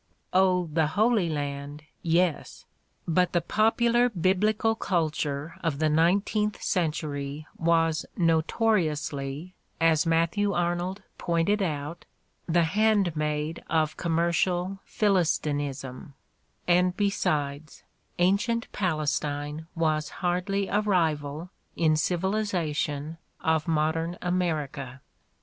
Oh, 0.33 0.67
the 0.73 0.87
Holy 0.97 1.29
Land, 1.29 1.83
yes! 2.01 2.65
But 3.07 3.33
the 3.33 3.39
popular 3.41 4.09
Biblical 4.09 4.73
culture 4.73 5.53
of 5.61 5.77
the 5.77 5.89
nineteenth 5.89 6.59
century 6.59 7.45
was 7.55 8.03
notoriously, 8.17 9.53
as 9.79 10.07
Matthew 10.07 10.53
Arnold 10.53 11.03
pointed 11.19 11.61
out, 11.61 12.05
the 12.47 12.63
handmaid 12.63 13.63
of 13.69 13.95
commercial 13.95 14.79
philistinism; 14.85 16.15
and 16.67 16.97
besides, 16.97 17.83
an 18.17 18.37
cient 18.37 18.71
Palestine 18.71 19.67
was 19.75 20.09
hardly 20.25 20.67
a 20.67 20.81
rival, 20.81 21.51
in 21.75 21.95
civilization, 21.95 23.19
of 23.39 23.67
modern 23.67 24.17
America. 24.23 24.99